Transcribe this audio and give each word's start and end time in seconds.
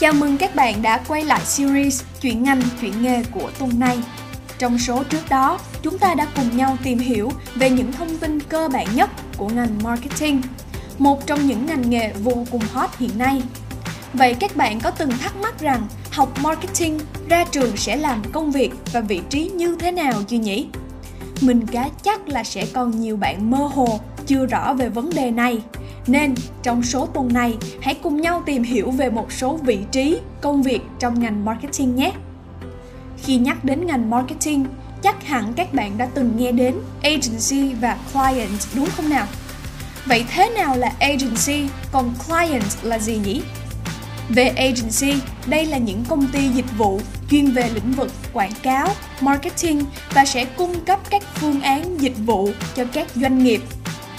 Chào 0.00 0.12
mừng 0.12 0.36
các 0.36 0.54
bạn 0.54 0.82
đã 0.82 1.00
quay 1.08 1.24
lại 1.24 1.40
series 1.44 2.02
Chuyện 2.20 2.42
ngành, 2.42 2.62
chuyện 2.80 3.02
nghề 3.02 3.22
của 3.32 3.50
tuần 3.58 3.78
này. 3.78 3.98
Trong 4.58 4.78
số 4.78 5.02
trước 5.04 5.28
đó, 5.28 5.58
chúng 5.82 5.98
ta 5.98 6.14
đã 6.14 6.26
cùng 6.36 6.56
nhau 6.56 6.76
tìm 6.82 6.98
hiểu 6.98 7.30
về 7.54 7.70
những 7.70 7.92
thông 7.92 8.18
tin 8.18 8.40
cơ 8.40 8.68
bản 8.68 8.86
nhất 8.94 9.10
của 9.36 9.48
ngành 9.48 9.78
marketing, 9.82 10.42
một 10.98 11.26
trong 11.26 11.46
những 11.46 11.66
ngành 11.66 11.90
nghề 11.90 12.12
vô 12.12 12.44
cùng 12.50 12.62
hot 12.72 12.90
hiện 12.98 13.18
nay. 13.18 13.42
Vậy 14.12 14.34
các 14.40 14.56
bạn 14.56 14.80
có 14.80 14.90
từng 14.90 15.10
thắc 15.10 15.36
mắc 15.36 15.60
rằng 15.60 15.86
học 16.10 16.32
marketing 16.42 16.98
ra 17.28 17.44
trường 17.44 17.76
sẽ 17.76 17.96
làm 17.96 18.22
công 18.32 18.50
việc 18.50 18.72
và 18.92 19.00
vị 19.00 19.20
trí 19.30 19.48
như 19.48 19.76
thế 19.80 19.92
nào 19.92 20.22
chưa 20.28 20.38
nhỉ? 20.38 20.66
Mình 21.40 21.66
cá 21.66 21.88
chắc 22.02 22.28
là 22.28 22.44
sẽ 22.44 22.66
còn 22.72 23.00
nhiều 23.00 23.16
bạn 23.16 23.50
mơ 23.50 23.68
hồ, 23.74 24.00
chưa 24.26 24.46
rõ 24.46 24.74
về 24.74 24.88
vấn 24.88 25.10
đề 25.10 25.30
này. 25.30 25.62
Nên 26.06 26.34
trong 26.62 26.82
số 26.82 27.06
tuần 27.06 27.28
này, 27.32 27.56
hãy 27.80 27.94
cùng 28.02 28.20
nhau 28.20 28.42
tìm 28.46 28.62
hiểu 28.62 28.90
về 28.90 29.10
một 29.10 29.32
số 29.32 29.56
vị 29.56 29.78
trí, 29.92 30.18
công 30.40 30.62
việc 30.62 30.80
trong 30.98 31.20
ngành 31.20 31.44
marketing 31.44 31.96
nhé. 31.96 32.12
Khi 33.22 33.36
nhắc 33.36 33.64
đến 33.64 33.86
ngành 33.86 34.10
marketing, 34.10 34.66
chắc 35.02 35.24
hẳn 35.24 35.52
các 35.56 35.74
bạn 35.74 35.98
đã 35.98 36.08
từng 36.14 36.32
nghe 36.36 36.52
đến 36.52 36.74
agency 37.02 37.74
và 37.80 37.96
client 38.12 38.60
đúng 38.74 38.86
không 38.96 39.08
nào? 39.08 39.26
Vậy 40.06 40.24
thế 40.30 40.50
nào 40.50 40.76
là 40.76 40.92
agency, 41.00 41.68
còn 41.92 42.14
client 42.26 42.64
là 42.82 42.98
gì 42.98 43.18
nhỉ? 43.24 43.42
Về 44.28 44.48
agency, 44.48 45.20
đây 45.46 45.66
là 45.66 45.78
những 45.78 46.04
công 46.08 46.26
ty 46.26 46.48
dịch 46.48 46.78
vụ 46.78 47.00
chuyên 47.30 47.50
về 47.50 47.70
lĩnh 47.74 47.92
vực 47.92 48.12
quảng 48.32 48.52
cáo, 48.62 48.88
marketing 49.20 49.84
và 50.12 50.24
sẽ 50.24 50.44
cung 50.44 50.80
cấp 50.80 51.00
các 51.10 51.22
phương 51.34 51.60
án 51.60 52.00
dịch 52.00 52.16
vụ 52.26 52.50
cho 52.76 52.84
các 52.92 53.06
doanh 53.14 53.44
nghiệp. 53.44 53.60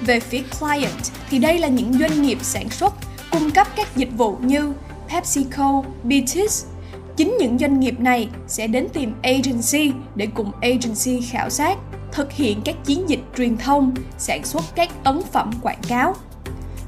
Về 0.00 0.20
phía 0.20 0.42
client 0.60 1.02
thì 1.30 1.38
đây 1.38 1.58
là 1.58 1.68
những 1.68 1.92
doanh 1.92 2.22
nghiệp 2.22 2.38
sản 2.42 2.70
xuất 2.70 2.94
cung 3.30 3.50
cấp 3.50 3.66
các 3.76 3.96
dịch 3.96 4.10
vụ 4.16 4.36
như 4.40 4.72
PepsiCo, 5.08 5.82
Beatrice. 6.04 6.68
Chính 7.16 7.36
những 7.40 7.58
doanh 7.58 7.80
nghiệp 7.80 8.00
này 8.00 8.28
sẽ 8.48 8.66
đến 8.66 8.88
tìm 8.92 9.14
agency 9.22 9.92
để 10.14 10.28
cùng 10.34 10.52
agency 10.60 11.26
khảo 11.30 11.50
sát, 11.50 11.78
thực 12.12 12.32
hiện 12.32 12.60
các 12.64 12.76
chiến 12.84 13.08
dịch 13.08 13.20
truyền 13.36 13.56
thông, 13.56 13.94
sản 14.18 14.44
xuất 14.44 14.64
các 14.74 14.90
ấn 15.04 15.22
phẩm 15.32 15.50
quảng 15.62 15.80
cáo. 15.88 16.14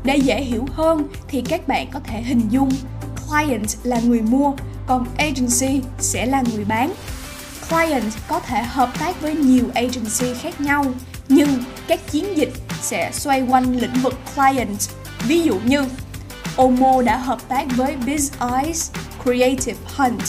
Để 0.05 0.17
dễ 0.17 0.41
hiểu 0.41 0.67
hơn 0.71 1.09
thì 1.29 1.43
các 1.49 1.69
bạn 1.69 1.89
có 1.93 2.01
thể 2.01 2.23
hình 2.23 2.43
dung 2.51 2.71
client 3.29 3.69
là 3.83 4.01
người 4.01 4.23
mua, 4.23 4.53
còn 4.87 5.07
agency 5.19 5.81
sẽ 5.99 6.27
là 6.27 6.43
người 6.55 6.65
bán. 6.65 6.93
Client 7.69 8.13
có 8.29 8.41
thể 8.41 8.63
hợp 8.63 8.91
tác 8.99 9.23
với 9.23 9.35
nhiều 9.35 9.65
agency 9.75 10.35
khác 10.41 10.61
nhau, 10.61 10.85
nhưng 11.29 11.49
các 11.89 12.11
chiến 12.11 12.37
dịch 12.37 12.53
sẽ 12.83 13.11
xoay 13.13 13.43
quanh 13.43 13.77
lĩnh 13.77 13.95
vực 14.03 14.15
client. 14.35 14.79
Ví 15.27 15.41
dụ 15.41 15.55
như 15.65 15.85
Omo 16.57 17.03
đã 17.03 17.17
hợp 17.17 17.49
tác 17.49 17.67
với 17.77 17.97
Biz 18.07 18.55
Eyes, 18.57 18.91
Creative 19.25 19.79
Hunt, 19.97 20.23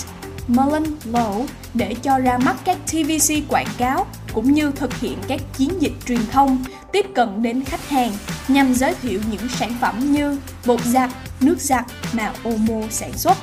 Mullen 0.47 0.83
Low 1.11 1.45
để 1.73 1.95
cho 2.02 2.19
ra 2.19 2.38
mắt 2.38 2.55
các 2.66 2.77
TVC 2.88 3.33
quảng 3.49 3.67
cáo 3.77 4.05
cũng 4.33 4.53
như 4.53 4.71
thực 4.75 4.93
hiện 4.93 5.17
các 5.27 5.41
chiến 5.58 5.81
dịch 5.81 5.93
truyền 6.08 6.27
thông 6.31 6.63
tiếp 6.91 7.05
cận 7.16 7.43
đến 7.43 7.63
khách 7.63 7.89
hàng 7.89 8.11
nhằm 8.47 8.73
giới 8.73 8.95
thiệu 9.02 9.19
những 9.31 9.49
sản 9.49 9.73
phẩm 9.81 10.11
như 10.11 10.39
bột 10.65 10.81
giặt, 10.81 11.09
nước 11.39 11.59
giặt 11.59 11.86
mà 12.13 12.33
Omo 12.43 12.88
sản 12.89 13.17
xuất. 13.17 13.38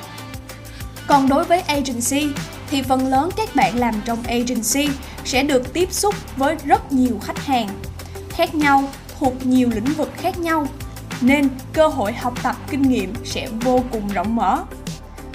Còn 1.07 1.29
đối 1.29 1.43
với 1.43 1.61
agency 1.61 2.27
thì 2.69 2.81
phần 2.81 3.07
lớn 3.07 3.29
các 3.37 3.55
bạn 3.55 3.79
làm 3.79 3.95
trong 4.05 4.23
agency 4.23 4.89
sẽ 5.25 5.43
được 5.43 5.73
tiếp 5.73 5.93
xúc 5.93 6.15
với 6.37 6.55
rất 6.65 6.91
nhiều 6.91 7.19
khách 7.23 7.45
hàng 7.45 7.69
khác 8.29 8.55
nhau 8.55 8.83
thuộc 9.19 9.45
nhiều 9.45 9.69
lĩnh 9.75 9.93
vực 9.97 10.11
khác 10.17 10.39
nhau 10.39 10.67
nên 11.21 11.49
cơ 11.73 11.87
hội 11.87 12.13
học 12.13 12.33
tập 12.43 12.55
kinh 12.69 12.81
nghiệm 12.81 13.13
sẽ 13.23 13.47
vô 13.61 13.83
cùng 13.91 14.07
rộng 14.07 14.35
mở. 14.35 14.63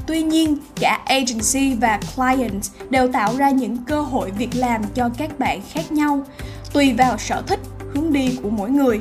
Tuy 0.06 0.22
nhiên, 0.22 0.56
cả 0.80 1.00
agency 1.06 1.74
và 1.80 2.00
client 2.16 2.62
đều 2.90 3.12
tạo 3.12 3.36
ra 3.36 3.50
những 3.50 3.76
cơ 3.76 4.00
hội 4.00 4.30
việc 4.30 4.50
làm 4.54 4.82
cho 4.94 5.08
các 5.18 5.38
bạn 5.38 5.60
khác 5.72 5.92
nhau, 5.92 6.22
tùy 6.72 6.92
vào 6.92 7.18
sở 7.18 7.42
thích, 7.46 7.60
hướng 7.94 8.12
đi 8.12 8.38
của 8.42 8.50
mỗi 8.50 8.70
người. 8.70 9.00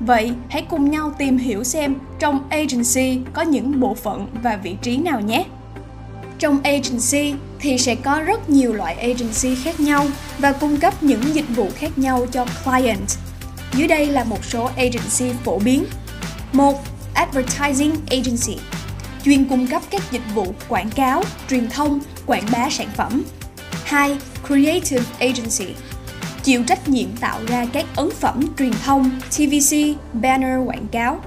Vậy 0.00 0.32
hãy 0.48 0.62
cùng 0.70 0.90
nhau 0.90 1.12
tìm 1.18 1.38
hiểu 1.38 1.64
xem 1.64 1.94
trong 2.18 2.48
agency 2.50 3.18
có 3.32 3.42
những 3.42 3.80
bộ 3.80 3.94
phận 3.94 4.26
và 4.42 4.58
vị 4.62 4.76
trí 4.82 4.96
nào 4.96 5.20
nhé. 5.20 5.44
Trong 6.38 6.58
agency 6.62 7.34
thì 7.58 7.78
sẽ 7.78 7.94
có 7.94 8.20
rất 8.20 8.50
nhiều 8.50 8.72
loại 8.72 8.94
agency 8.94 9.62
khác 9.62 9.80
nhau 9.80 10.06
và 10.38 10.52
cung 10.52 10.76
cấp 10.76 11.02
những 11.02 11.34
dịch 11.34 11.56
vụ 11.56 11.68
khác 11.76 11.98
nhau 11.98 12.26
cho 12.32 12.46
client. 12.64 13.08
Dưới 13.72 13.88
đây 13.88 14.06
là 14.06 14.24
một 14.24 14.44
số 14.44 14.70
agency 14.76 15.38
phổ 15.44 15.58
biến. 15.58 15.84
1. 16.52 16.84
Advertising 17.14 17.94
agency 18.10 18.58
chuyên 19.24 19.44
cung 19.44 19.66
cấp 19.66 19.82
các 19.90 20.02
dịch 20.10 20.22
vụ 20.34 20.54
quảng 20.68 20.90
cáo, 20.90 21.22
truyền 21.50 21.70
thông, 21.70 22.00
quảng 22.26 22.44
bá 22.52 22.70
sản 22.70 22.88
phẩm. 22.96 23.24
2. 23.84 24.18
Creative 24.46 25.04
agency 25.18 25.74
chịu 26.42 26.62
trách 26.62 26.88
nhiệm 26.88 27.16
tạo 27.20 27.40
ra 27.46 27.66
các 27.72 27.86
ấn 27.96 28.10
phẩm 28.10 28.40
truyền 28.58 28.72
thông, 28.84 29.10
TVC, 29.30 29.76
banner 30.12 30.68
quảng 30.68 30.86
cáo. 30.92 31.20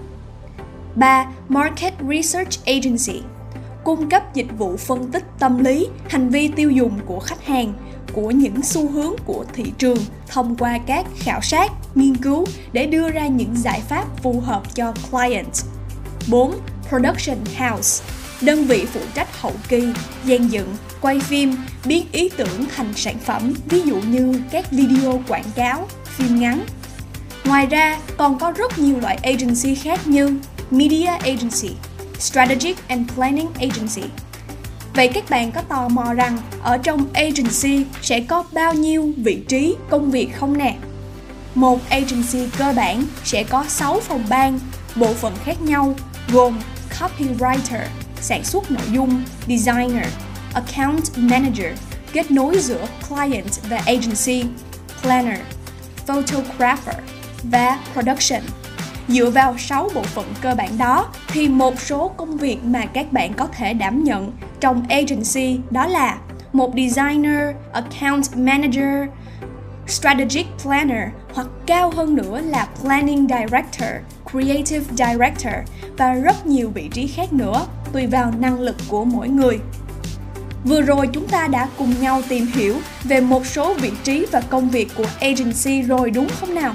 3. 0.95 1.25
Market 1.49 1.93
Research 2.09 2.65
Agency 2.65 3.21
cung 3.83 4.09
cấp 4.09 4.33
dịch 4.33 4.57
vụ 4.57 4.77
phân 4.77 5.11
tích 5.11 5.23
tâm 5.39 5.63
lý, 5.63 5.87
hành 6.09 6.29
vi 6.29 6.47
tiêu 6.47 6.71
dùng 6.71 6.99
của 7.05 7.19
khách 7.19 7.45
hàng, 7.45 7.73
của 8.13 8.31
những 8.31 8.61
xu 8.63 8.89
hướng 8.89 9.13
của 9.25 9.45
thị 9.53 9.63
trường 9.77 9.97
thông 10.27 10.55
qua 10.55 10.79
các 10.85 11.05
khảo 11.15 11.41
sát, 11.41 11.71
nghiên 11.95 12.17
cứu 12.17 12.45
để 12.73 12.85
đưa 12.85 13.09
ra 13.09 13.27
những 13.27 13.55
giải 13.55 13.81
pháp 13.89 14.05
phù 14.23 14.39
hợp 14.39 14.75
cho 14.75 14.93
client. 15.11 15.53
4. 16.29 16.53
Production 16.89 17.37
House 17.57 18.03
đơn 18.45 18.65
vị 18.65 18.85
phụ 18.85 18.99
trách 19.13 19.41
hậu 19.41 19.53
kỳ, 19.69 19.87
dàn 20.27 20.47
dựng, 20.47 20.75
quay 21.01 21.19
phim, 21.19 21.55
biến 21.85 22.05
ý 22.11 22.29
tưởng 22.29 22.65
thành 22.75 22.93
sản 22.95 23.17
phẩm, 23.25 23.53
ví 23.69 23.81
dụ 23.81 23.95
như 23.95 24.41
các 24.51 24.71
video 24.71 25.21
quảng 25.27 25.51
cáo, 25.55 25.87
phim 26.05 26.39
ngắn. 26.39 26.63
Ngoài 27.45 27.65
ra, 27.65 27.99
còn 28.17 28.39
có 28.39 28.51
rất 28.51 28.79
nhiều 28.79 28.99
loại 28.99 29.15
agency 29.23 29.75
khác 29.75 30.07
như 30.07 30.39
Media 30.71 31.05
Agency, 31.05 31.69
Strategic 32.23 32.77
and 32.87 33.11
Planning 33.15 33.53
Agency. 33.53 34.09
Vậy 34.93 35.07
các 35.13 35.29
bạn 35.29 35.51
có 35.51 35.61
tò 35.61 35.87
mò 35.89 36.13
rằng 36.13 36.37
ở 36.61 36.77
trong 36.77 37.05
agency 37.13 37.85
sẽ 38.01 38.19
có 38.19 38.43
bao 38.51 38.73
nhiêu 38.73 39.13
vị 39.17 39.43
trí 39.47 39.75
công 39.89 40.11
việc 40.11 40.29
không 40.35 40.57
nè? 40.57 40.75
Một 41.55 41.79
agency 41.89 42.49
cơ 42.57 42.73
bản 42.75 43.05
sẽ 43.23 43.43
có 43.43 43.65
6 43.67 43.99
phòng 43.99 44.23
ban, 44.29 44.59
bộ 44.95 45.13
phận 45.13 45.33
khác 45.45 45.61
nhau 45.61 45.95
gồm 46.31 46.59
copywriter, 46.99 47.85
sản 48.21 48.43
xuất 48.43 48.71
nội 48.71 48.85
dung, 48.91 49.23
designer, 49.47 50.07
account 50.53 51.03
manager, 51.17 51.77
kết 52.13 52.31
nối 52.31 52.59
giữa 52.59 52.87
client 53.09 53.51
và 53.69 53.77
agency, 53.77 54.43
planner, 55.01 55.39
photographer 56.07 56.95
và 57.43 57.79
production. 57.93 58.62
Dựa 59.07 59.29
vào 59.29 59.57
6 59.57 59.89
bộ 59.95 60.03
phận 60.03 60.25
cơ 60.41 60.55
bản 60.55 60.77
đó 60.77 61.07
thì 61.27 61.47
một 61.47 61.81
số 61.81 62.07
công 62.17 62.37
việc 62.37 62.57
mà 62.63 62.85
các 62.85 63.13
bạn 63.13 63.33
có 63.33 63.47
thể 63.47 63.73
đảm 63.73 64.03
nhận 64.03 64.31
trong 64.59 64.85
agency 64.89 65.59
đó 65.69 65.87
là 65.87 66.17
một 66.53 66.71
designer, 66.75 67.55
account 67.73 68.37
manager, 68.37 69.09
strategic 69.87 70.45
planner 70.63 71.09
hoặc 71.33 71.47
cao 71.65 71.91
hơn 71.95 72.15
nữa 72.15 72.41
là 72.41 72.67
planning 72.81 73.27
director, 73.27 73.89
creative 74.31 74.85
director 74.89 75.53
và 75.97 76.13
rất 76.13 76.45
nhiều 76.45 76.69
vị 76.69 76.89
trí 76.93 77.07
khác 77.07 77.33
nữa 77.33 77.65
tùy 77.93 78.07
vào 78.07 78.33
năng 78.39 78.59
lực 78.59 78.75
của 78.87 79.05
mỗi 79.05 79.29
người. 79.29 79.59
Vừa 80.65 80.81
rồi 80.81 81.07
chúng 81.13 81.27
ta 81.27 81.47
đã 81.47 81.69
cùng 81.77 81.93
nhau 82.01 82.21
tìm 82.29 82.45
hiểu 82.45 82.75
về 83.03 83.21
một 83.21 83.45
số 83.45 83.73
vị 83.73 83.91
trí 84.03 84.25
và 84.31 84.41
công 84.41 84.69
việc 84.69 84.87
của 84.95 85.05
agency 85.19 85.81
rồi 85.81 86.11
đúng 86.11 86.27
không 86.39 86.55
nào? 86.55 86.73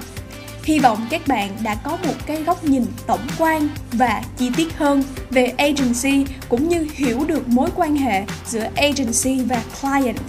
Hy 0.64 0.78
vọng 0.78 1.06
các 1.10 1.28
bạn 1.28 1.50
đã 1.62 1.74
có 1.74 1.90
một 1.90 2.14
cái 2.26 2.42
góc 2.42 2.64
nhìn 2.64 2.84
tổng 3.06 3.26
quan 3.38 3.68
và 3.92 4.22
chi 4.36 4.50
tiết 4.56 4.76
hơn 4.76 5.02
về 5.30 5.46
agency, 5.58 6.24
cũng 6.48 6.68
như 6.68 6.86
hiểu 6.94 7.24
được 7.24 7.48
mối 7.48 7.70
quan 7.76 7.96
hệ 7.96 8.24
giữa 8.46 8.68
agency 8.76 9.44
và 9.44 9.62
client. 9.80 10.26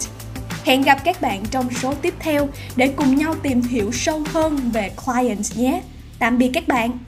Hẹn 0.64 0.82
gặp 0.82 1.04
các 1.04 1.20
bạn 1.20 1.42
trong 1.50 1.70
số 1.82 1.94
tiếp 1.94 2.14
theo 2.18 2.48
để 2.76 2.92
cùng 2.96 3.16
nhau 3.16 3.34
tìm 3.42 3.62
hiểu 3.62 3.92
sâu 3.92 4.22
hơn 4.32 4.70
về 4.72 4.90
client 5.06 5.56
nhé. 5.56 5.82
Tạm 6.18 6.38
biệt 6.38 6.50
các 6.54 6.68
bạn. 6.68 6.98